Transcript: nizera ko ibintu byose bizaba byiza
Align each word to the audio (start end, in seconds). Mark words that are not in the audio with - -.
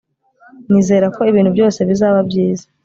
nizera 0.69 1.07
ko 1.15 1.21
ibintu 1.31 1.51
byose 1.55 1.79
bizaba 1.89 2.19
byiza 2.29 2.65